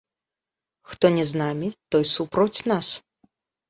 [0.93, 2.95] Хто не з намі, той супроць нас!